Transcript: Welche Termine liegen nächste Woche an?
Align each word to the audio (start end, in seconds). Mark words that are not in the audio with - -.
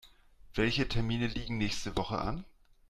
Welche 0.55 0.87
Termine 0.87 1.27
liegen 1.27 1.59
nächste 1.59 1.95
Woche 1.95 2.17
an? 2.17 2.43